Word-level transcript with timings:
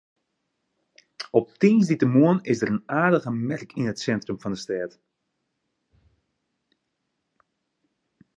Op 1.31 1.47
tiisdeitemoarn 1.57 2.41
is 2.43 2.59
der 2.59 2.67
in 2.73 2.83
aardige 3.01 3.31
merk 3.49 3.69
yn 3.79 3.91
it 3.91 4.01
sintrum 4.05 4.39
fan 4.41 4.53
de 4.53 4.59
stêd. 4.63 4.91